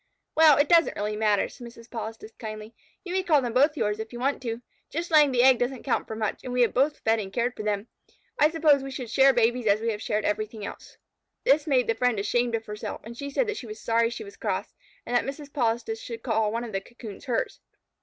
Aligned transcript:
"Well, 0.33 0.57
it 0.57 0.67
doesn't 0.67 0.95
really 0.95 1.15
matter," 1.15 1.47
said 1.47 1.67
Mrs. 1.67 1.87
Polistes 1.87 2.35
kindly. 2.39 2.73
"You 3.05 3.13
may 3.13 3.21
call 3.21 3.39
them 3.39 3.53
both 3.53 3.77
yours, 3.77 3.99
if 3.99 4.11
you 4.11 4.19
want 4.19 4.41
to. 4.41 4.63
Just 4.89 5.11
laying 5.11 5.31
the 5.31 5.43
egg 5.43 5.59
doesn't 5.59 5.83
count 5.83 6.07
for 6.07 6.15
much, 6.15 6.43
and 6.43 6.51
we 6.51 6.63
have 6.63 6.73
both 6.73 7.01
fed 7.01 7.19
and 7.19 7.31
cared 7.31 7.55
for 7.55 7.61
them. 7.61 7.87
I 8.39 8.49
supposed 8.49 8.83
we 8.83 8.91
would 8.97 9.11
share 9.11 9.31
babies 9.31 9.67
as 9.67 9.79
we 9.79 9.91
have 9.91 10.01
shared 10.01 10.25
everything 10.25 10.65
else." 10.65 10.97
This 11.43 11.67
made 11.67 11.85
the 11.85 11.93
friend 11.93 12.17
ashamed 12.19 12.55
of 12.55 12.65
herself, 12.65 13.01
and 13.03 13.15
she 13.15 13.29
said 13.29 13.45
that 13.45 13.57
she 13.57 13.67
was 13.67 13.79
sorry 13.79 14.09
she 14.09 14.23
was 14.23 14.37
cross, 14.37 14.73
and 15.05 15.15
that 15.15 15.23
Mrs. 15.23 15.53
Polistes 15.53 16.01
should 16.01 16.23
call 16.23 16.51
one 16.51 16.63
of 16.63 16.71
the 16.71 16.81
cocoons 16.81 17.25
hers. 17.25 17.59